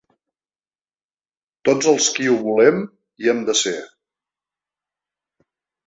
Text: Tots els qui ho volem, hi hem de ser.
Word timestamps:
Tots 1.69 1.91
els 1.93 2.09
qui 2.17 2.27
ho 2.33 2.39
volem, 2.49 2.81
hi 3.25 3.33
hem 3.35 3.47
de 3.51 3.59
ser. 3.63 3.79